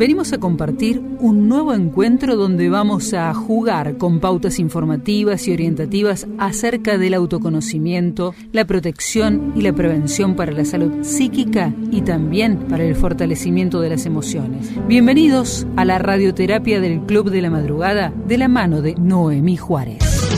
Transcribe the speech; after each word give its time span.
venimos 0.00 0.32
a 0.32 0.38
compartir 0.40 0.98
un 1.18 1.46
nuevo 1.46 1.74
encuentro 1.74 2.34
donde 2.34 2.70
vamos 2.70 3.12
a 3.12 3.34
jugar 3.34 3.98
con 3.98 4.18
pautas 4.18 4.58
informativas 4.58 5.46
y 5.46 5.52
orientativas 5.52 6.26
acerca 6.38 6.96
del 6.96 7.12
autoconocimiento, 7.12 8.34
la 8.50 8.64
protección 8.64 9.52
y 9.54 9.60
la 9.60 9.74
prevención 9.74 10.36
para 10.36 10.52
la 10.52 10.64
salud 10.64 11.04
psíquica 11.04 11.74
y 11.90 12.00
también 12.00 12.60
para 12.60 12.82
el 12.82 12.96
fortalecimiento 12.96 13.82
de 13.82 13.90
las 13.90 14.06
emociones. 14.06 14.70
Bienvenidos 14.88 15.66
a 15.76 15.84
la 15.84 15.98
radioterapia 15.98 16.80
del 16.80 17.00
Club 17.00 17.28
de 17.28 17.42
la 17.42 17.50
Madrugada 17.50 18.10
de 18.26 18.38
la 18.38 18.48
mano 18.48 18.80
de 18.80 18.94
Noemí 18.94 19.58
Juárez. 19.58 20.29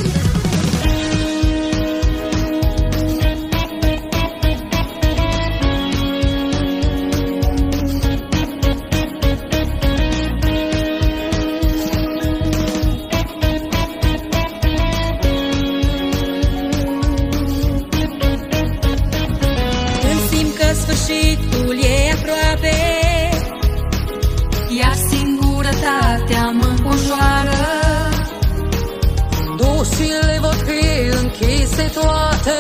toată 31.93 32.57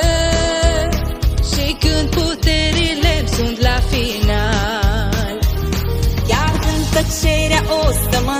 Și 1.50 1.76
când 1.80 2.08
puterile 2.08 3.14
sunt 3.34 3.60
la 3.60 3.78
final. 3.90 5.38
Iar 6.30 6.52
când 6.64 6.84
tăcerea 6.94 7.62
o 7.80 7.90
stămă 8.02 8.31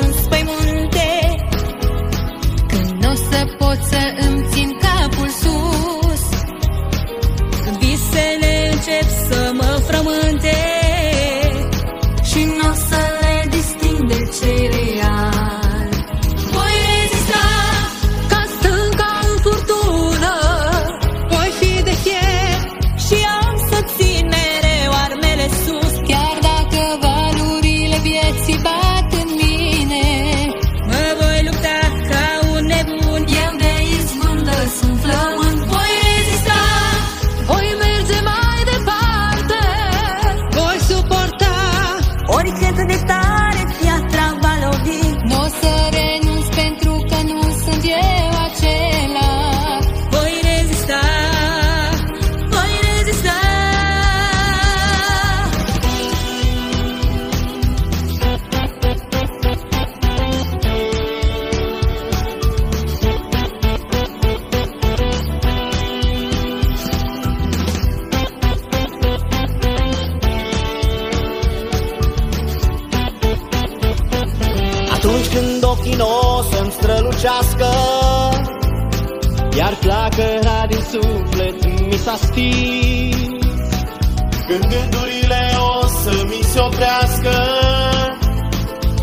se 86.52 86.60
oprească. 86.60 87.34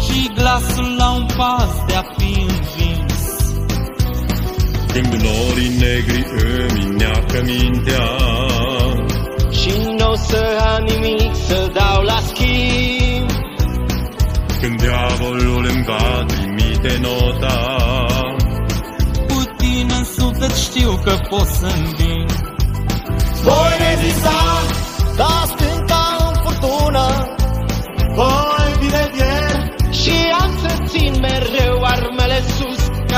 Și 0.06 0.32
glasul 0.36 0.96
la 0.98 1.10
un 1.12 1.26
pas 1.38 1.74
de 1.88 1.94
a 1.94 2.04
fi 2.18 2.32
învins. 2.40 3.24
Când 4.94 5.14
norii 5.14 5.70
negri 5.80 6.26
îmi 6.34 6.96
neacă 6.96 7.42
mintea. 7.46 8.08
Și 9.52 9.72
nu 9.98 10.10
o 10.12 10.16
să 10.16 10.42
am 10.76 10.84
nimic 10.84 11.36
să 11.48 11.70
dau 11.74 12.02
la 12.02 12.20
schimb. 12.28 13.30
Când 14.62 14.81
diavolul 14.81 15.66
îmi 15.74 15.84
va 15.88 16.26
trimite 16.28 17.00
nota. 17.02 18.06
Putin 19.28 19.92
în 19.98 20.04
suflet 20.04 20.56
știu 20.56 21.00
că 21.04 21.20
pot 21.30 21.48
să-mi 21.48 21.94
vin. 21.98 22.26
Voi 23.44 23.74
rezista, 23.90 24.62
dar 25.16 25.48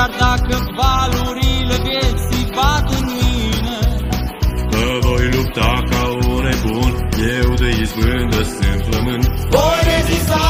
Chiar 0.02 0.14
dacă 0.18 0.72
valurile 0.76 1.76
vieții 1.82 2.46
bat 2.54 2.86
în 2.98 3.04
mine 3.04 3.78
Că 4.70 5.06
voi 5.06 5.28
lupta 5.34 5.82
ca 5.90 6.02
un 6.28 6.42
nebun 6.42 7.08
Eu 7.40 7.54
de 7.54 7.68
izbândă 7.82 8.42
sunt 8.42 8.82
flământ 8.88 9.26
Voi 9.50 9.80
rezista 9.94 10.44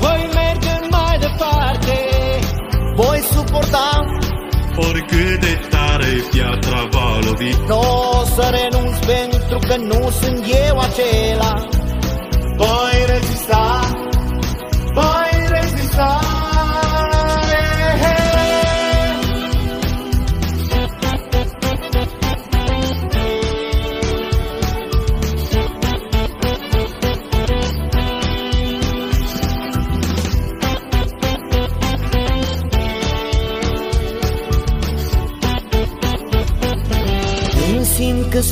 Voi 0.00 0.28
merge 0.34 0.74
mai 0.90 1.18
departe 1.18 1.96
Voi 2.94 3.18
suporta. 3.32 4.04
Oricât 4.76 5.40
de 5.40 5.60
tare 5.70 6.12
piatra 6.30 6.88
va 6.90 7.18
lovi. 7.24 7.52
Nu 7.66 7.80
o 8.20 8.24
să 8.34 8.54
renunț 8.58 8.96
pentru 8.98 9.58
că 9.68 9.76
nu 9.76 10.10
sunt 10.20 10.44
eu 10.68 10.78
acela. 10.78 11.68
Voi 12.56 13.04
rezista 13.06 13.91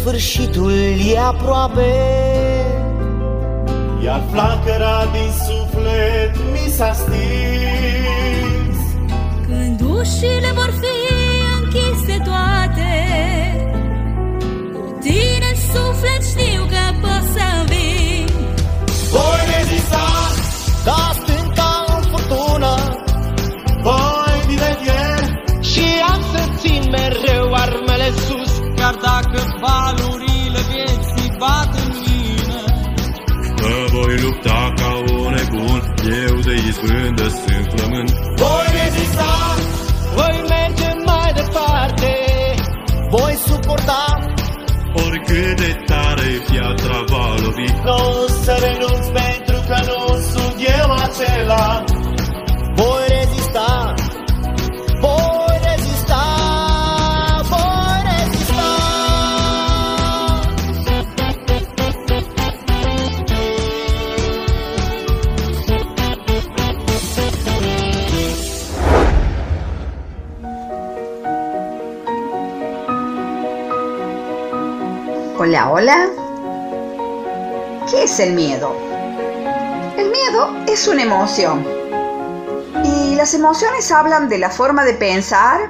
sfârșitul 0.01 0.73
e 1.13 1.19
aproape. 1.19 1.93
Iar 4.05 4.23
flacăra 4.33 5.05
din 5.13 5.31
suflet 5.47 6.37
mi 6.53 6.71
s-a 6.71 6.93
stins. 6.93 8.79
Când 9.47 9.81
ușile 9.81 10.51
vor 10.55 10.75
fi 10.81 11.00
până 36.81 37.29
sunt 37.29 37.67
flământ. 37.75 38.11
Voi 38.43 38.67
rezista, 38.83 39.33
voi 40.15 40.37
merge 40.49 40.91
mai 41.05 41.33
departe, 41.41 42.13
voi 43.11 43.35
suporta 43.47 44.21
oricât 44.95 45.57
de 45.57 45.83
tare 45.87 46.31
piatra 46.51 46.99
va 47.09 47.35
lovi. 47.43 47.69
Nu 47.85 47.97
o 48.23 48.27
să 48.43 48.53
renunț 48.67 49.07
pentru 49.07 49.59
că 49.69 49.77
nu 49.91 50.01
sunt 50.33 50.57
eu 50.79 50.89
acela 50.93 51.85
Hola, 75.51 75.71
hola. 75.73 76.09
¿Qué 77.91 78.05
es 78.05 78.21
el 78.21 78.35
miedo? 78.35 78.73
El 79.97 80.09
miedo 80.13 80.49
es 80.69 80.87
una 80.87 81.03
emoción. 81.03 81.67
Y 82.85 83.17
las 83.17 83.35
emociones 83.35 83.91
hablan 83.91 84.29
de 84.29 84.39
la 84.39 84.51
forma 84.51 84.85
de 84.85 84.95
pensar 84.95 85.63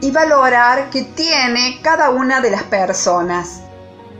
y 0.00 0.12
valorar 0.12 0.88
que 0.88 1.02
tiene 1.02 1.80
cada 1.82 2.10
una 2.10 2.40
de 2.40 2.52
las 2.52 2.62
personas. 2.62 3.62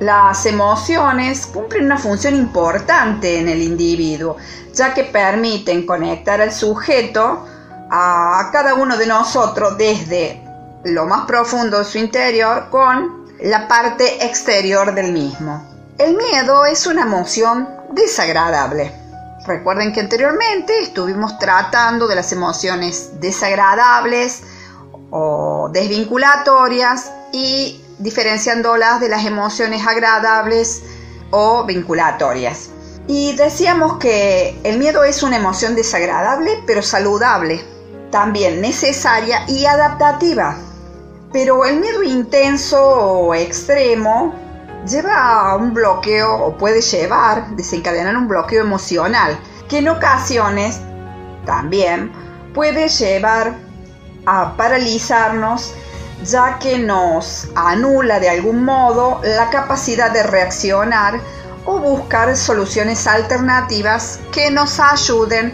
Las 0.01 0.47
emociones 0.47 1.47
cumplen 1.47 1.85
una 1.85 1.99
función 1.99 2.35
importante 2.35 3.39
en 3.39 3.49
el 3.49 3.63
individuo, 3.63 4.37
ya 4.73 4.95
que 4.95 5.05
permiten 5.05 5.87
conectar 5.87 6.41
al 6.41 6.53
sujeto 6.53 7.47
a 7.89 8.49
cada 8.51 8.75
uno 8.75 8.97
de 8.97 9.07
nosotros 9.07 9.79
desde 9.79 10.43
lo 10.83 11.07
más 11.07 11.25
profundo 11.25 11.79
de 11.79 11.85
su 11.85 11.99
interior 11.99 12.67
con 12.69 13.24
la 13.41 13.69
parte 13.69 14.25
exterior 14.25 14.95
del 14.95 15.13
mismo. 15.13 15.65
El 15.99 16.17
miedo 16.17 16.65
es 16.65 16.87
una 16.87 17.03
emoción 17.03 17.69
desagradable. 17.93 18.93
Recuerden 19.47 19.93
que 19.93 20.01
anteriormente 20.01 20.81
estuvimos 20.81 21.39
tratando 21.39 22.07
de 22.07 22.15
las 22.15 22.33
emociones 22.33 23.21
desagradables 23.21 24.43
o 25.11 25.69
desvinculatorias 25.73 27.11
y 27.33 27.81
diferenciándolas 27.99 29.01
de 29.01 29.09
las 29.09 29.25
emociones 29.25 29.87
agradables 29.87 30.83
o 31.31 31.65
vinculatorias. 31.65 32.71
Y 33.07 33.37
decíamos 33.37 33.99
que 33.99 34.59
el 34.65 34.79
miedo 34.79 35.05
es 35.05 35.23
una 35.23 35.37
emoción 35.37 35.75
desagradable 35.75 36.63
pero 36.67 36.83
saludable, 36.83 37.63
también 38.11 38.61
necesaria 38.61 39.45
y 39.49 39.67
adaptativa 39.67 40.57
pero 41.35 41.65
el 41.65 41.81
miedo 41.81 42.05
intenso 42.05 42.81
o 42.81 43.35
extremo 43.35 44.33
lleva 44.89 45.51
a 45.51 45.57
un 45.57 45.75
bloqueo 45.75 46.33
o 46.33 46.57
puede 46.57 46.81
llevar, 46.81 47.57
desencadenar 47.57 48.17
un 48.17 48.29
bloqueo 48.29 48.63
emocional, 48.63 49.37
que 49.69 49.79
en 49.79 49.89
ocasiones 49.89 50.79
también 51.45 52.13
puede 52.55 52.89
llevar 52.89 53.57
a 54.27 54.57
paralizarnos 54.57 55.75
ya 56.23 56.61
que 56.61 56.79
nos 56.79 57.49
anula 57.57 58.21
de 58.21 58.29
algún 58.29 58.65
modo 58.65 59.21
la 59.25 59.51
capacidad 59.51 60.13
de 60.13 60.23
reaccionar 60.23 61.19
o 61.67 61.81
buscar 61.81 62.37
soluciones 62.37 63.09
alternativas 63.09 64.21
que 64.31 64.53
nos 64.53 64.79
ayuden 64.79 65.53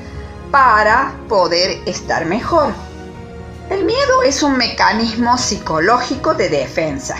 para 0.50 1.14
poder 1.26 1.80
estar 1.86 2.26
mejor. 2.26 2.89
El 3.70 3.84
miedo 3.84 4.24
es 4.24 4.42
un 4.42 4.56
mecanismo 4.56 5.38
psicológico 5.38 6.34
de 6.34 6.48
defensa, 6.48 7.14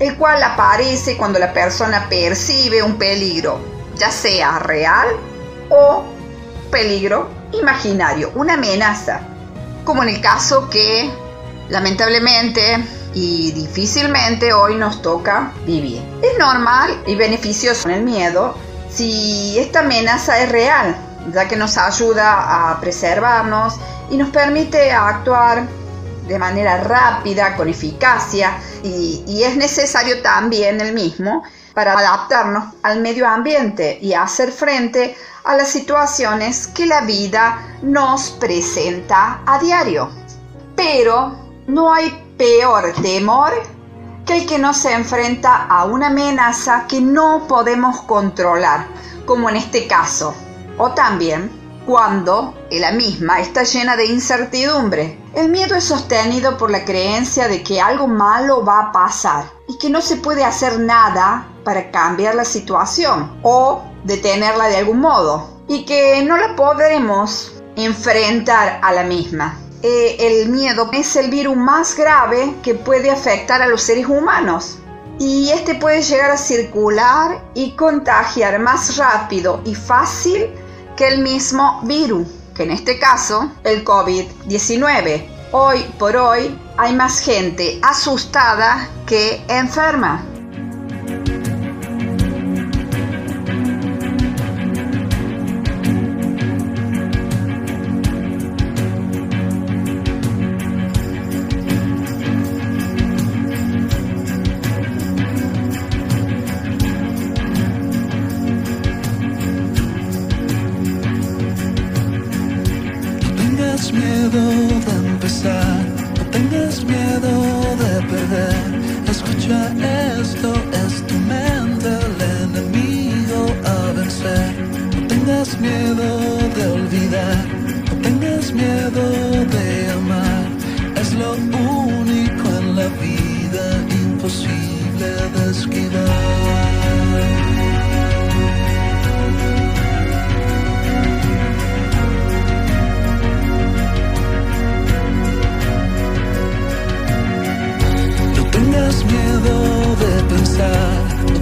el 0.00 0.16
cual 0.16 0.42
aparece 0.42 1.16
cuando 1.16 1.38
la 1.38 1.52
persona 1.52 2.08
percibe 2.08 2.82
un 2.82 2.98
peligro, 2.98 3.60
ya 3.96 4.10
sea 4.10 4.58
real 4.58 5.06
o 5.70 6.02
peligro 6.72 7.28
imaginario, 7.52 8.32
una 8.34 8.54
amenaza, 8.54 9.20
como 9.84 10.02
en 10.02 10.08
el 10.08 10.20
caso 10.20 10.68
que 10.68 11.08
lamentablemente 11.68 12.84
y 13.14 13.52
difícilmente 13.52 14.52
hoy 14.52 14.74
nos 14.74 15.00
toca 15.02 15.52
vivir. 15.64 16.02
Es 16.20 16.36
normal 16.36 17.00
y 17.06 17.14
beneficioso 17.14 17.88
el 17.88 18.02
miedo 18.02 18.56
si 18.90 19.56
esta 19.60 19.80
amenaza 19.80 20.40
es 20.40 20.50
real, 20.50 20.96
ya 21.32 21.46
que 21.46 21.54
nos 21.54 21.78
ayuda 21.78 22.72
a 22.72 22.80
preservarnos 22.80 23.74
y 24.10 24.16
nos 24.16 24.30
permite 24.30 24.92
actuar 24.92 25.66
de 26.26 26.38
manera 26.38 26.82
rápida, 26.82 27.56
con 27.56 27.68
eficacia, 27.68 28.58
y, 28.82 29.42
es 29.42 29.56
necesario 29.56 30.22
también 30.22 30.80
el 30.80 30.92
mismo 30.92 31.42
para 31.74 31.92
adaptarnos 31.92 32.74
al 32.82 33.00
medio 33.00 33.28
ambiente 33.28 33.98
y 34.00 34.14
hacer 34.14 34.50
frente 34.50 35.16
a 35.44 35.56
las 35.56 35.68
situaciones 35.68 36.66
que 36.68 36.86
la 36.86 37.02
vida 37.02 37.78
nos 37.82 38.30
presenta 38.30 39.40
a 39.46 39.58
diario. 39.58 40.10
Pero 40.74 41.36
no 41.66 41.92
hay 41.92 42.10
peor 42.36 42.92
temor 43.02 43.52
que 44.24 44.38
el 44.38 44.46
que 44.46 44.58
nos 44.58 44.84
enfrenta 44.84 45.66
a 45.66 45.84
una 45.84 46.08
amenaza 46.08 46.86
que 46.88 47.00
no 47.00 47.46
podemos 47.46 48.00
controlar, 48.02 48.86
como 49.24 49.48
en 49.48 49.56
este 49.56 49.86
caso, 49.86 50.34
o 50.78 50.90
también 50.90 51.65
cuando 51.86 52.54
la 52.70 52.90
misma 52.90 53.40
está 53.40 53.62
llena 53.62 53.96
de 53.96 54.06
incertidumbre. 54.06 55.18
El 55.34 55.48
miedo 55.50 55.76
es 55.76 55.84
sostenido 55.84 56.58
por 56.58 56.70
la 56.70 56.84
creencia 56.84 57.48
de 57.48 57.62
que 57.62 57.80
algo 57.80 58.08
malo 58.08 58.64
va 58.64 58.80
a 58.80 58.92
pasar 58.92 59.44
y 59.68 59.78
que 59.78 59.88
no 59.88 60.02
se 60.02 60.16
puede 60.16 60.44
hacer 60.44 60.80
nada 60.80 61.48
para 61.64 61.90
cambiar 61.90 62.34
la 62.34 62.44
situación 62.44 63.38
o 63.42 63.82
detenerla 64.04 64.68
de 64.68 64.78
algún 64.78 65.00
modo 65.00 65.62
y 65.68 65.84
que 65.84 66.22
no 66.22 66.36
la 66.36 66.56
podremos 66.56 67.52
enfrentar 67.76 68.80
a 68.82 68.92
la 68.92 69.04
misma. 69.04 69.58
Eh, 69.82 70.16
el 70.18 70.48
miedo 70.48 70.90
es 70.92 71.14
el 71.16 71.30
virus 71.30 71.56
más 71.56 71.96
grave 71.96 72.56
que 72.62 72.74
puede 72.74 73.10
afectar 73.10 73.62
a 73.62 73.68
los 73.68 73.82
seres 73.82 74.06
humanos 74.06 74.78
y 75.18 75.50
este 75.50 75.74
puede 75.74 76.02
llegar 76.02 76.30
a 76.30 76.36
circular 76.36 77.42
y 77.54 77.72
contagiar 77.72 78.58
más 78.58 78.96
rápido 78.96 79.60
y 79.64 79.74
fácil 79.74 80.50
que 80.96 81.08
el 81.08 81.18
mismo 81.18 81.80
virus, 81.82 82.26
que 82.54 82.64
en 82.64 82.70
este 82.70 82.98
caso 82.98 83.52
el 83.64 83.84
COVID-19. 83.84 85.26
Hoy 85.52 85.82
por 85.98 86.16
hoy 86.16 86.58
hay 86.76 86.94
más 86.94 87.20
gente 87.20 87.78
asustada 87.82 88.88
que 89.06 89.44
enferma. 89.48 90.24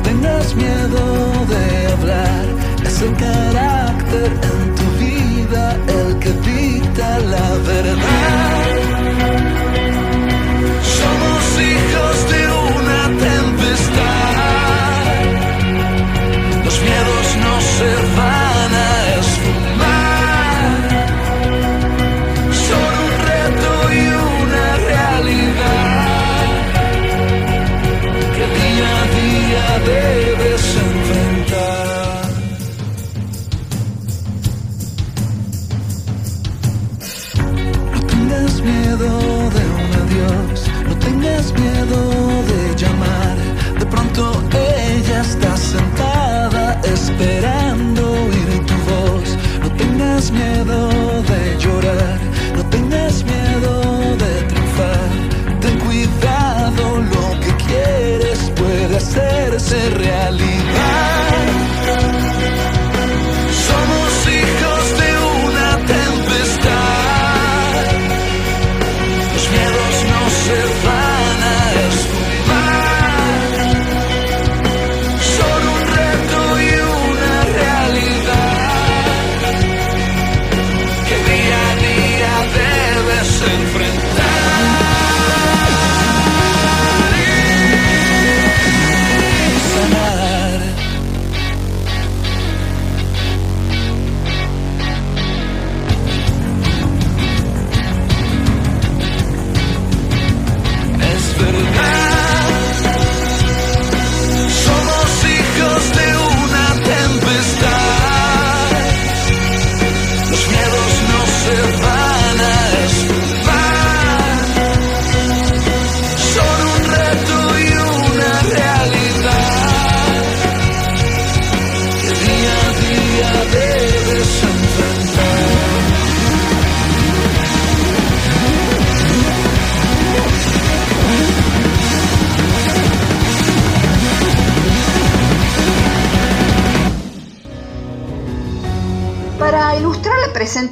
Somos 0.04 0.54
hijos 0.56 1.48
de 1.48 3.06
una 3.08 3.98
tempestad. 4.10 4.53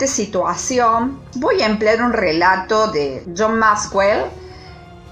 Situación, 0.06 1.20
voy 1.34 1.60
a 1.60 1.66
emplear 1.66 2.02
un 2.02 2.12
relato 2.12 2.92
de 2.92 3.24
John 3.36 3.58
Maxwell 3.58 4.26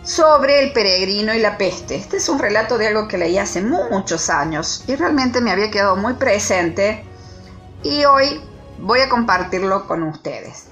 sobre 0.05 0.63
el 0.63 0.73
peregrino 0.73 1.35
y 1.35 1.41
la 1.41 1.59
peste. 1.59 1.97
Este 1.97 2.19
es 2.19 2.29
un 2.29 2.39
relato 2.39 2.79
de 2.79 2.87
algo 2.87 3.09
que 3.09 3.19
leí 3.19 3.37
hace 3.37 3.63
muchos 3.63 4.31
años 4.31 4.85
y 4.87 4.95
realmente 4.95 5.41
me 5.41 5.51
había 5.51 5.71
quedado 5.71 5.97
muy 5.97 6.15
presente 6.15 7.05
y 7.83 8.05
hoy 8.05 8.41
voy 8.79 9.01
a 9.01 9.09
compartirlo 9.09 9.89
con 9.89 10.05
ustedes. 10.05 10.67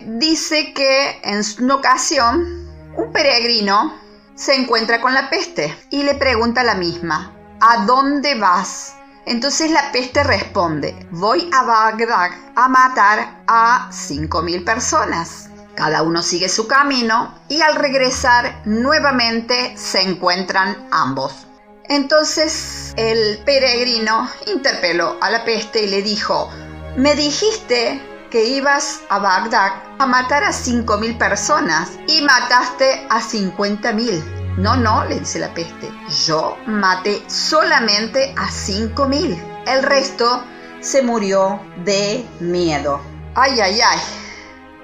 Dice 0.00 0.72
que 0.74 1.20
en 1.22 1.40
una 1.60 1.76
ocasión 1.76 2.68
un 2.96 3.12
peregrino 3.12 3.94
se 4.34 4.56
encuentra 4.56 5.00
con 5.00 5.14
la 5.14 5.30
peste 5.30 5.72
y 5.90 6.02
le 6.02 6.14
pregunta 6.14 6.62
a 6.62 6.64
la 6.64 6.74
misma, 6.74 7.32
¿a 7.60 7.84
dónde 7.86 8.34
vas? 8.34 8.97
Entonces 9.28 9.70
la 9.70 9.92
peste 9.92 10.24
responde, 10.24 11.06
voy 11.10 11.50
a 11.52 11.62
Bagdad 11.62 12.30
a 12.56 12.66
matar 12.66 13.42
a 13.46 13.90
5.000 13.92 14.64
personas. 14.64 15.50
Cada 15.74 16.02
uno 16.02 16.22
sigue 16.22 16.48
su 16.48 16.66
camino 16.66 17.34
y 17.46 17.60
al 17.60 17.74
regresar 17.74 18.62
nuevamente 18.64 19.76
se 19.76 20.00
encuentran 20.00 20.88
ambos. 20.90 21.46
Entonces 21.84 22.94
el 22.96 23.38
peregrino 23.44 24.30
interpeló 24.46 25.18
a 25.20 25.28
la 25.28 25.44
peste 25.44 25.82
y 25.82 25.88
le 25.88 26.00
dijo, 26.00 26.50
me 26.96 27.14
dijiste 27.14 28.00
que 28.30 28.46
ibas 28.46 29.00
a 29.10 29.18
Bagdad 29.18 29.72
a 29.98 30.06
matar 30.06 30.42
a 30.42 30.52
5.000 30.52 31.18
personas 31.18 31.90
y 32.06 32.22
mataste 32.22 33.06
a 33.10 33.20
50.000. 33.20 34.37
No, 34.58 34.76
no, 34.76 35.04
le 35.04 35.20
dice 35.20 35.38
la 35.38 35.54
peste, 35.54 35.88
yo 36.26 36.58
maté 36.66 37.22
solamente 37.28 38.34
a 38.36 38.48
5.000. 38.48 39.64
El 39.68 39.84
resto 39.84 40.42
se 40.80 41.00
murió 41.02 41.60
de 41.84 42.26
miedo. 42.40 43.00
Ay, 43.36 43.60
ay, 43.60 43.80
ay, 43.80 43.98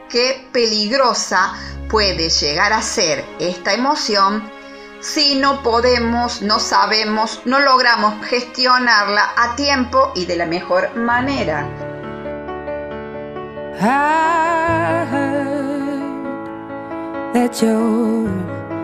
qué 0.09 0.49
peligrosa 0.53 1.55
puede 1.89 2.29
llegar 2.29 2.73
a 2.73 2.83
ser 2.83 3.25
esta 3.41 3.75
emoción 3.75 4.49
si 5.01 5.35
no 5.35 5.63
podemos, 5.63 6.41
no 6.41 6.61
sabemos, 6.61 7.43
no 7.45 7.59
logramos 7.59 8.25
gestionarla 8.27 9.33
a 9.37 9.55
tiempo 9.57 10.13
y 10.15 10.25
de 10.25 10.37
la 10.37 10.47
mejor 10.47 10.95
manera. 10.97 11.69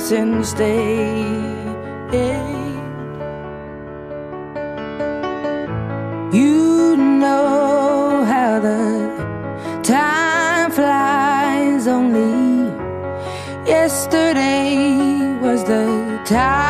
Hurts 0.00 0.12
instead. 0.12 1.60
You 6.32 6.96
know 6.96 8.24
how 8.24 8.60
the 8.60 9.82
time 9.82 10.70
flies 10.70 11.86
only. 11.86 12.70
Yesterday 13.66 15.38
was 15.40 15.64
the 15.64 16.20
time 16.24 16.69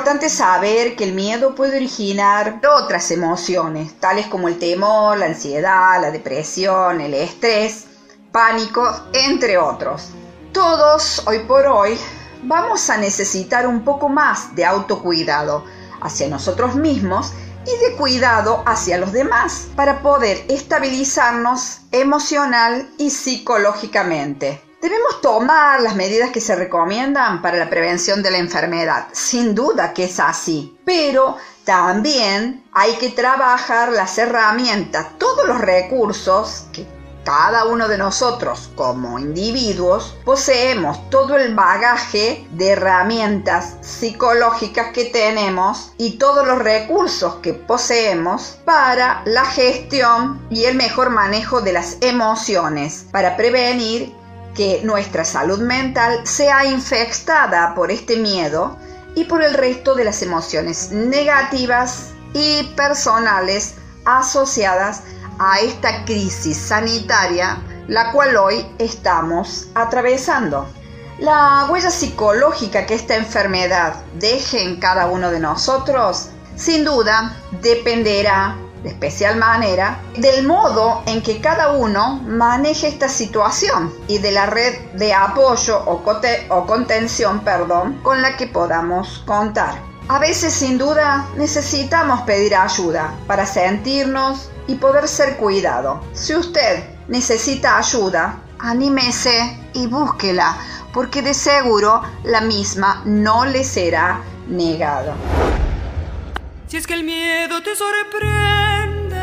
importante 0.00 0.30
saber 0.30 0.96
que 0.96 1.04
el 1.04 1.12
miedo 1.12 1.54
puede 1.54 1.76
originar 1.76 2.62
otras 2.66 3.10
emociones, 3.10 4.00
tales 4.00 4.28
como 4.28 4.48
el 4.48 4.58
temor, 4.58 5.18
la 5.18 5.26
ansiedad, 5.26 6.00
la 6.00 6.10
depresión, 6.10 7.02
el 7.02 7.12
estrés, 7.12 7.84
pánico, 8.32 8.90
entre 9.12 9.58
otros. 9.58 10.08
Todos, 10.54 11.22
hoy 11.26 11.40
por 11.40 11.66
hoy, 11.66 11.98
vamos 12.44 12.88
a 12.88 12.96
necesitar 12.96 13.66
un 13.66 13.84
poco 13.84 14.08
más 14.08 14.56
de 14.56 14.64
autocuidado 14.64 15.66
hacia 16.00 16.28
nosotros 16.28 16.76
mismos 16.76 17.34
y 17.66 17.84
de 17.84 17.94
cuidado 17.98 18.62
hacia 18.64 18.96
los 18.96 19.12
demás 19.12 19.66
para 19.76 20.00
poder 20.00 20.46
estabilizarnos 20.48 21.80
emocional 21.92 22.88
y 22.96 23.10
psicológicamente. 23.10 24.69
Debemos 24.80 25.20
tomar 25.20 25.82
las 25.82 25.94
medidas 25.94 26.30
que 26.30 26.40
se 26.40 26.56
recomiendan 26.56 27.42
para 27.42 27.58
la 27.58 27.68
prevención 27.68 28.22
de 28.22 28.30
la 28.30 28.38
enfermedad. 28.38 29.08
Sin 29.12 29.54
duda 29.54 29.92
que 29.92 30.04
es 30.04 30.18
así. 30.18 30.78
Pero 30.86 31.36
también 31.64 32.64
hay 32.72 32.94
que 32.94 33.10
trabajar 33.10 33.92
las 33.92 34.16
herramientas, 34.16 35.18
todos 35.18 35.46
los 35.46 35.60
recursos 35.60 36.64
que 36.72 36.86
cada 37.24 37.66
uno 37.66 37.88
de 37.88 37.98
nosotros 37.98 38.70
como 38.74 39.18
individuos 39.18 40.16
poseemos 40.24 41.10
todo 41.10 41.36
el 41.36 41.54
bagaje 41.54 42.46
de 42.52 42.70
herramientas 42.70 43.76
psicológicas 43.82 44.92
que 44.94 45.04
tenemos 45.04 45.92
y 45.98 46.12
todos 46.12 46.46
los 46.46 46.58
recursos 46.58 47.34
que 47.36 47.52
poseemos 47.52 48.58
para 48.64 49.20
la 49.26 49.44
gestión 49.44 50.40
y 50.48 50.64
el 50.64 50.76
mejor 50.76 51.10
manejo 51.10 51.60
de 51.60 51.74
las 51.74 51.98
emociones, 52.00 53.04
para 53.12 53.36
prevenir 53.36 54.18
nuestra 54.82 55.24
salud 55.24 55.60
mental 55.60 56.26
sea 56.26 56.64
infectada 56.66 57.74
por 57.74 57.90
este 57.90 58.16
miedo 58.16 58.76
y 59.14 59.24
por 59.24 59.42
el 59.42 59.54
resto 59.54 59.94
de 59.94 60.04
las 60.04 60.22
emociones 60.22 60.90
negativas 60.92 62.10
y 62.34 62.62
personales 62.76 63.74
asociadas 64.04 65.02
a 65.38 65.60
esta 65.60 66.04
crisis 66.04 66.56
sanitaria 66.56 67.58
la 67.90 68.12
cual 68.12 68.36
hoy 68.36 68.64
estamos 68.78 69.66
atravesando. 69.74 70.68
La 71.18 71.66
huella 71.68 71.90
psicológica 71.90 72.86
que 72.86 72.94
esta 72.94 73.16
enfermedad 73.16 73.94
deje 74.14 74.62
en 74.62 74.78
cada 74.78 75.06
uno 75.06 75.30
de 75.30 75.40
nosotros 75.40 76.28
sin 76.54 76.84
duda 76.84 77.36
dependerá 77.62 78.56
de 78.82 78.90
especial 78.90 79.36
manera 79.36 80.00
del 80.16 80.46
modo 80.46 81.02
en 81.06 81.22
que 81.22 81.40
cada 81.40 81.72
uno 81.72 82.20
maneje 82.26 82.88
esta 82.88 83.08
situación 83.08 83.92
y 84.08 84.18
de 84.18 84.32
la 84.32 84.46
red 84.46 84.74
de 84.94 85.12
apoyo 85.12 85.78
o, 85.86 86.02
o 86.48 86.66
contención 86.66 87.40
perdón, 87.40 88.00
con 88.02 88.22
la 88.22 88.36
que 88.36 88.46
podamos 88.46 89.22
contar. 89.26 89.90
A 90.08 90.18
veces 90.18 90.52
sin 90.52 90.76
duda 90.76 91.28
necesitamos 91.36 92.22
pedir 92.22 92.56
ayuda 92.56 93.14
para 93.26 93.46
sentirnos 93.46 94.50
y 94.66 94.74
poder 94.74 95.06
ser 95.06 95.36
cuidado. 95.36 96.00
Si 96.14 96.34
usted 96.34 96.82
necesita 97.06 97.78
ayuda, 97.78 98.40
anímese 98.58 99.56
y 99.72 99.86
búsquela, 99.86 100.56
porque 100.92 101.22
de 101.22 101.34
seguro 101.34 102.02
la 102.24 102.40
misma 102.40 103.02
no 103.04 103.44
le 103.44 103.62
será 103.62 104.20
negada. 104.48 105.14
Si 106.70 106.76
es 106.76 106.86
que 106.86 106.94
el 106.94 107.02
miedo 107.02 107.60
te 107.64 107.74
sorprende. 107.74 109.16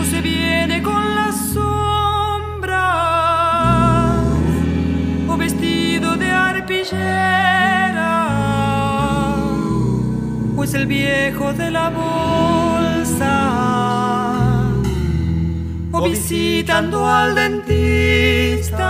O 0.00 0.04
se 0.04 0.22
viene 0.22 0.82
con 0.82 1.14
la 1.14 1.30
sombra 1.52 2.78
o 5.28 5.36
vestido 5.36 6.16
de 6.16 6.30
arpillera. 6.30 6.96
O 10.56 10.64
es 10.64 10.72
el 10.72 10.86
viejo 10.86 11.52
de 11.52 11.70
la 11.70 11.90
bolsa. 11.90 13.34
O 15.92 16.08
visitando 16.08 17.06
al 17.06 17.34
dentista 17.34 18.80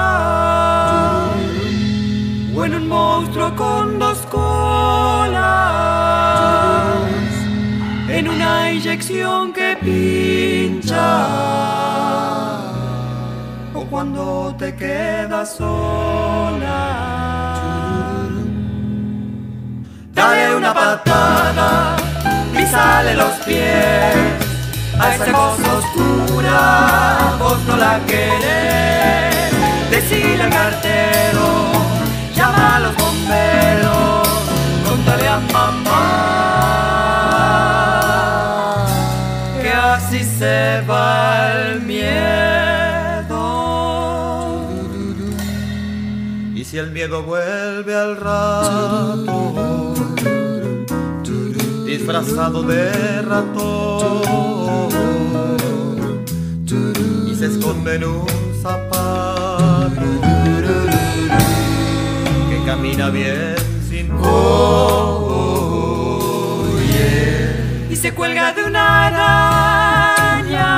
o 2.61 2.65
en 2.67 2.75
un 2.75 2.89
monstruo 2.89 3.57
con 3.57 3.99
dos 3.99 4.19
colas, 4.31 5.41
en 8.09 8.29
una 8.29 8.71
inyección 8.73 9.53
que 9.55 9.79
pincha, 9.81 11.27
o 13.75 13.85
cuando 13.91 14.55
te 14.59 14.77
quedas 14.77 15.57
sola. 15.57 16.81
Dale 20.13 20.55
una 20.57 20.75
patada 20.75 21.97
y 22.53 22.67
sale 22.67 23.15
los 23.15 23.33
pies 23.47 24.17
a 24.99 25.15
esa 25.15 25.33
cosa 25.33 25.79
oscura, 25.79 27.37
vos 27.39 27.59
no 27.67 27.77
la 27.79 28.01
querés, 28.07 29.51
decile 29.91 30.43
al 30.43 30.51
cartero 30.51 31.90
llama 32.51 32.77
a 32.77 32.81
los 32.81 32.95
bomberos, 32.97 34.29
contale 34.89 35.29
a 35.29 35.39
mamá 35.53 36.07
que 39.61 39.71
así 39.71 40.25
se 40.25 40.83
va 40.89 41.53
el 41.53 41.83
miedo. 41.83 42.09
Y 46.55 46.65
si 46.65 46.79
el 46.79 46.91
miedo 46.93 47.23
vuelve 47.23 47.95
al 47.95 48.17
rato, 48.17 49.95
disfrazado 51.87 52.63
de 52.63 53.23
ratón, 53.23 54.21
y 57.31 57.35
se 57.35 57.47
esconde 57.47 57.97
en 57.97 58.05
un 58.05 58.27
zapato 58.63 60.40
camina 62.71 63.11
bien 63.11 63.57
sin 63.89 64.07
y 67.91 67.97
se 67.97 68.15
cuelga 68.15 68.53
de 68.53 68.63
una 68.63 69.07
araña 69.07 70.69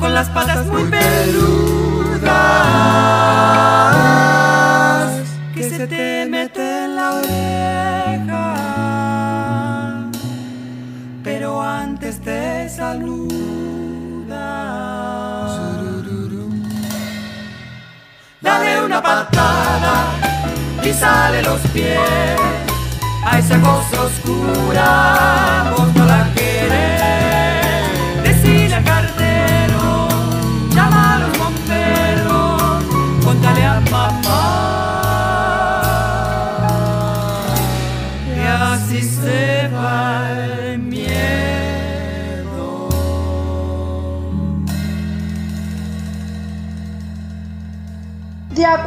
con 0.00 0.12
las 0.12 0.28
patas 0.30 0.66
muy 0.66 0.82
peludas 0.90 2.30
que 5.54 5.62
se 5.70 5.86
te 5.86 6.26
mete 6.28 6.84
en 6.86 6.96
la 6.96 7.12
oreja. 7.20 8.46
Pero 11.22 11.62
antes 11.62 12.20
te 12.20 12.68
saluda. 12.68 13.20
Dale 18.40 18.82
una 18.82 19.00
patada 19.00 19.49
y 20.82 20.92
sale 20.92 21.42
los 21.42 21.60
pies. 21.72 21.98
A 23.24 23.38
esa 23.38 23.60
cosa 23.60 24.02
oscura, 24.02 25.74
la 26.06 26.39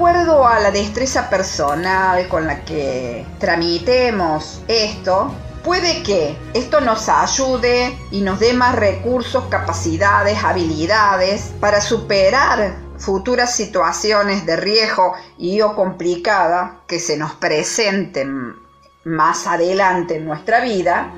acuerdo 0.04 0.46
a 0.46 0.60
la 0.60 0.70
destreza 0.70 1.30
personal 1.30 2.28
con 2.28 2.46
la 2.46 2.66
que 2.66 3.26
tramitemos 3.40 4.62
esto, 4.68 5.34
puede 5.64 6.04
que 6.04 6.36
esto 6.54 6.82
nos 6.82 7.08
ayude 7.08 7.98
y 8.12 8.20
nos 8.20 8.42
dé 8.42 8.52
más 8.52 8.76
recursos, 8.76 9.46
capacidades, 9.46 10.44
habilidades 10.44 11.54
para 11.62 11.80
superar 11.80 12.76
futuras 12.98 13.56
situaciones 13.56 14.46
de 14.46 14.58
riesgo 14.58 15.14
y 15.38 15.62
o 15.62 15.74
complicada 15.74 16.82
que 16.86 17.00
se 17.00 17.16
nos 17.16 17.36
presenten 17.36 18.58
más 19.06 19.48
adelante 19.48 20.18
en 20.18 20.26
nuestra 20.26 20.60
vida 20.60 21.14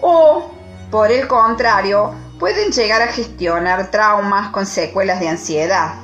o 0.00 0.48
por 0.92 1.10
el 1.10 1.26
contrario 1.26 2.14
pueden 2.38 2.70
llegar 2.70 3.02
a 3.02 3.08
gestionar 3.08 3.90
traumas 3.90 4.50
con 4.50 4.64
secuelas 4.64 5.18
de 5.18 5.28
ansiedad 5.28 5.94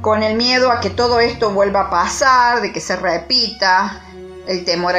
con 0.00 0.22
el 0.22 0.36
miedo 0.36 0.70
a 0.70 0.80
que 0.80 0.90
todo 0.90 1.20
esto 1.20 1.50
vuelva 1.50 1.82
a 1.82 1.90
pasar, 1.90 2.60
de 2.60 2.72
que 2.72 2.80
se 2.80 2.96
repita, 2.96 4.02
el 4.46 4.64
temor 4.64 4.94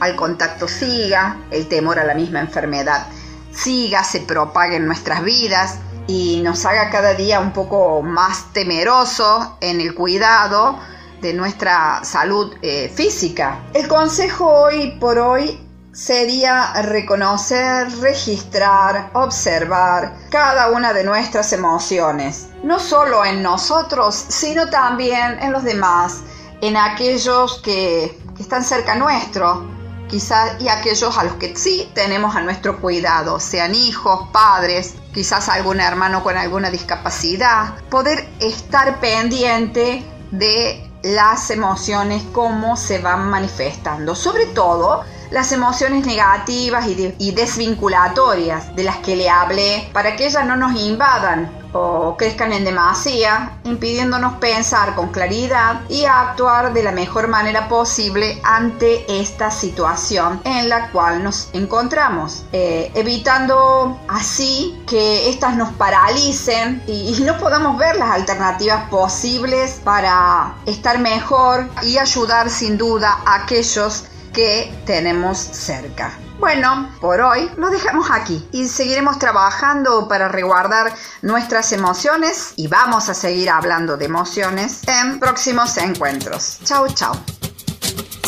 al, 0.00 0.16
contacto 0.16 0.68
siga, 0.68 1.38
el 1.50 1.68
temor 1.68 1.98
a 1.98 2.04
la 2.04 2.14
misma 2.14 2.40
enfermedad 2.40 3.06
siga, 3.52 4.02
se 4.02 4.20
propague 4.20 4.76
en 4.76 4.86
nuestras 4.86 5.22
vidas 5.22 5.78
y 6.06 6.40
nos 6.42 6.64
haga 6.64 6.90
cada 6.90 7.14
día 7.14 7.38
un 7.40 7.52
poco 7.52 8.02
más 8.02 8.52
temeroso 8.52 9.58
en 9.60 9.80
el 9.80 9.94
cuidado 9.94 10.78
de 11.20 11.34
nuestra 11.34 12.02
salud 12.02 12.54
eh, 12.62 12.90
física. 12.92 13.60
El 13.74 13.86
consejo 13.86 14.46
hoy 14.46 14.96
por 14.98 15.18
hoy 15.18 15.60
sería 15.92 16.72
reconocer, 16.82 17.90
registrar, 18.00 19.10
observar 19.12 20.14
cada 20.30 20.70
una 20.70 20.92
de 20.92 21.04
nuestras 21.04 21.52
emociones, 21.52 22.48
no 22.62 22.80
solo 22.80 23.24
en 23.24 23.42
nosotros, 23.42 24.14
sino 24.14 24.70
también 24.70 25.38
en 25.40 25.52
los 25.52 25.64
demás, 25.64 26.20
en 26.62 26.76
aquellos 26.76 27.60
que, 27.60 28.18
están 28.38 28.64
cerca 28.64 28.96
nuestro, 28.96 29.70
quizás 30.08 30.60
y 30.60 30.68
aquellos 30.68 31.16
a 31.16 31.22
los 31.22 31.34
que 31.34 31.54
sí 31.54 31.88
tenemos 31.94 32.34
a 32.34 32.40
nuestro 32.40 32.80
cuidado, 32.80 33.38
sean 33.38 33.72
hijos, 33.72 34.30
padres, 34.32 34.94
quizás 35.14 35.48
algún 35.48 35.78
hermano 35.78 36.24
con 36.24 36.36
alguna 36.36 36.68
discapacidad, 36.68 37.74
poder 37.88 38.28
estar 38.40 38.98
pendiente 38.98 40.04
de 40.32 40.90
las 41.04 41.50
emociones, 41.50 42.24
cómo 42.32 42.76
se 42.76 42.98
van 42.98 43.30
manifestando, 43.30 44.16
sobre 44.16 44.46
todo 44.46 45.04
las 45.32 45.50
emociones 45.50 46.06
negativas 46.06 46.86
y, 46.86 47.32
desvinculatorias 47.32 48.76
de 48.76 48.84
las 48.84 48.98
que 48.98 49.16
le 49.16 49.30
hablé 49.30 49.88
para 49.92 50.14
que 50.14 50.26
ellas 50.26 50.46
no 50.46 50.56
nos 50.56 50.78
invadan 50.78 51.50
o 51.74 52.18
crezcan 52.18 52.52
en 52.52 52.66
demasía, 52.66 53.58
impidiéndonos 53.64 54.34
pensar 54.34 54.94
con 54.94 55.08
claridad 55.08 55.80
y 55.88 56.04
actuar 56.04 56.74
de 56.74 56.82
la 56.82 56.92
mejor 56.92 57.28
manera 57.28 57.66
posible 57.66 58.38
ante 58.44 59.06
esta 59.20 59.50
situación 59.50 60.42
en 60.44 60.68
la 60.68 60.90
cual 60.90 61.24
nos 61.24 61.48
encontramos, 61.54 62.44
eh, 62.52 62.90
evitando 62.94 63.98
así 64.06 64.78
que 64.86 65.30
éstas 65.30 65.56
nos 65.56 65.70
paralicen 65.72 66.82
y, 66.86 67.16
y 67.16 67.22
no 67.22 67.38
podamos 67.38 67.78
ver 67.78 67.96
las 67.96 68.10
alternativas 68.10 68.90
posibles 68.90 69.80
para 69.82 70.54
estar 70.66 70.98
mejor 70.98 71.70
y 71.82 71.96
ayudar 71.96 72.50
sin 72.50 72.76
duda 72.76 73.18
a 73.24 73.36
aquellos 73.36 74.04
que 74.32 74.72
tenemos 74.86 75.38
cerca. 75.38 76.18
Bueno, 76.38 76.90
por 77.00 77.20
hoy 77.20 77.48
lo 77.56 77.70
dejamos 77.70 78.10
aquí 78.10 78.44
y 78.50 78.66
seguiremos 78.66 79.18
trabajando 79.18 80.08
para 80.08 80.26
resguardar 80.26 80.92
nuestras 81.22 81.70
emociones 81.72 82.54
y 82.56 82.66
vamos 82.66 83.08
a 83.08 83.14
seguir 83.14 83.48
hablando 83.48 83.96
de 83.96 84.06
emociones 84.06 84.80
en 84.88 85.20
próximos 85.20 85.76
encuentros. 85.76 86.58
Chao, 86.64 86.88
chao. 86.88 87.14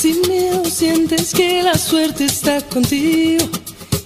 Sin 0.01 0.21
miedo 0.29 0.65
sientes 0.65 1.33
que 1.33 1.63
la 1.63 1.77
suerte 1.77 2.27
está 2.27 2.61
contigo, 2.61 3.47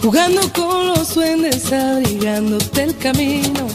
jugando 0.00 0.40
con 0.54 0.88
los 0.88 1.14
duendes, 1.14 1.70
abrigándote 1.72 2.84
el 2.84 2.96
camino, 2.96 3.66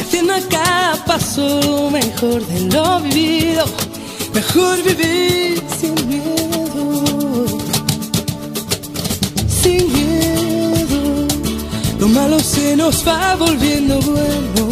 haciendo 0.00 0.34
a 0.34 0.40
cada 0.48 1.04
paso 1.04 1.60
lo 1.60 1.90
mejor 1.90 2.46
de 2.46 2.60
lo 2.60 3.00
vivido, 3.00 3.66
mejor 4.32 4.82
vivir 4.82 5.62
sin 5.78 5.94
miedo. 6.08 6.17
Lo 12.08 12.14
malo 12.14 12.40
se 12.40 12.74
nos 12.74 13.06
va 13.06 13.36
volviendo 13.36 14.00
bueno. 14.00 14.68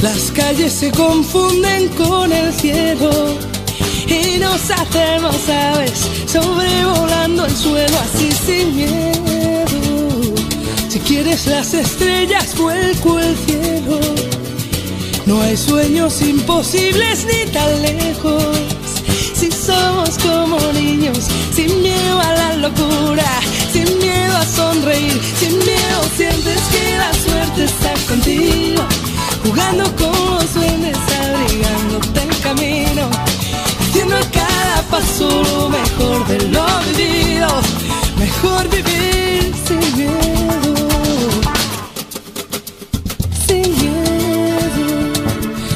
Las 0.00 0.30
calles 0.30 0.72
se 0.72 0.90
confunden 0.92 1.88
con 1.88 2.32
el 2.32 2.52
cielo 2.52 3.10
y 4.06 4.38
nos 4.38 4.70
hacemos 4.70 5.36
aves 5.48 6.08
sobrevolando 6.26 7.46
el 7.46 7.56
suelo 7.56 7.96
así 7.98 8.30
sin 8.30 8.76
miedo. 8.76 10.34
Si 10.90 11.00
quieres 11.00 11.46
las 11.46 11.74
estrellas, 11.74 12.56
vuelco 12.56 13.18
el 13.18 13.36
cielo. 13.36 13.98
No 15.26 15.40
hay 15.42 15.56
sueños 15.56 16.22
imposibles 16.22 17.26
ni 17.26 17.50
tan 17.50 17.82
lejos. 17.82 18.44
Si 19.34 19.50
somos 19.50 20.18
como 20.18 20.56
niños, 20.72 21.18
sin 21.52 21.82
miedo 21.82 22.20
a 22.20 22.32
la 22.32 22.56
locura 22.58 23.24
sin 23.74 23.98
miedo 23.98 24.36
a 24.36 24.44
sonreír, 24.44 25.20
sin 25.40 25.58
miedo 25.58 25.98
sientes 26.16 26.60
que 26.72 26.96
la 26.96 27.12
suerte 27.12 27.64
está 27.64 27.92
contigo, 28.08 28.82
jugando 29.42 29.84
con 29.96 30.36
los 30.36 30.54
duendes, 30.54 30.96
abrigándote 31.26 32.20
el 32.22 32.38
camino, 32.40 33.10
haciendo 33.80 34.16
cada 34.32 34.76
paso 34.92 35.28
lo 35.28 35.68
mejor 35.70 36.26
de 36.28 36.38
lo 36.54 36.66
vivido, 36.96 37.48
mejor 38.16 38.62
vivir 38.70 39.52
sin 39.66 39.84
miedo. 39.98 40.72
Sin 43.46 43.66
miedo, 43.82 44.86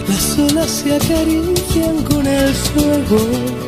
las 0.09 0.39
olas 0.39 0.71
se 0.71 0.95
acarician 0.95 1.97
con 2.05 2.25
el 2.25 2.55
fuego 2.55 3.68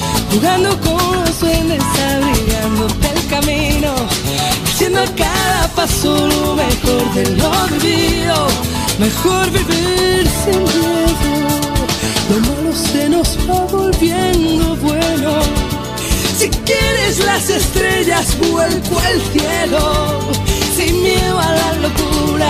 jugando 0.31 0.79
con 0.81 1.23
los 1.23 1.39
duendes, 1.39 1.83
abrigándote 2.13 3.07
el 3.15 3.27
camino, 3.27 3.93
haciendo 4.65 5.01
cada 5.15 5.67
paso 5.75 6.27
lo 6.27 6.55
mejor 6.55 7.13
de 7.13 7.25
lo 7.37 7.51
vivido, 7.67 8.47
mejor 8.99 9.51
vivir 9.51 10.27
sin 10.43 10.63
miedo. 10.63 11.51
Lo 12.29 12.39
malo 12.39 12.73
se 12.73 13.09
nos 13.09 13.37
va 13.49 13.65
volviendo 13.65 14.75
bueno. 14.77 15.39
Si 16.37 16.49
quieres 16.49 17.19
las 17.25 17.49
estrellas, 17.49 18.37
vuelco 18.39 18.99
al 18.99 19.21
cielo, 19.33 20.19
sin 20.75 21.03
miedo 21.03 21.39
a 21.39 21.51
la 21.51 21.73
locura, 21.73 22.49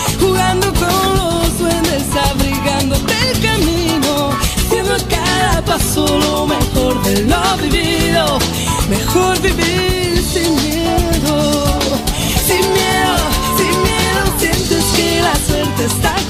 mejor 8.89 9.41
vivir 9.41 10.23
sin 10.23 10.55
miedo. 10.55 11.79
Sin 12.45 12.61
miedo, 12.73 13.15
sin 13.57 13.81
miedo, 13.83 14.21
sientes 14.37 14.85
que 14.95 15.21
la 15.21 15.35
suerte 15.35 15.85
está 15.85 16.20